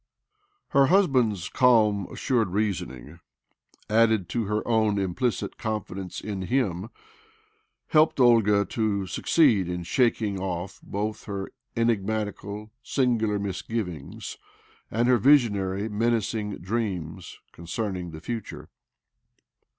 •Her 0.73 0.87
husband's 0.87 1.47
calm, 1.47 2.07
assured 2.11 2.53
reasoning, 2.53 3.19
added 3.87 4.29
to 4.29 4.45
her 4.45 4.67
own 4.67 4.97
implicit 4.97 5.59
confidence 5.59 6.19
in 6.19 6.41
him, 6.41 6.89
helped 7.89 8.19
Olga 8.19 8.65
to 8.65 9.05
succeed 9.05 9.69
ip. 9.69 9.85
shaking 9.85 10.39
off 10.39 10.79
both 10.81 11.25
her 11.25 11.51
enigmatical, 11.77 12.71
singular 12.81 13.37
misgivings 13.37 14.39
and 14.89 15.07
her 15.07 15.19
visionary, 15.19 15.87
menacing 15.87 16.57
dreams 16.57 17.37
concerning 17.51 18.09
the 18.09 18.21
future. 18.21 18.69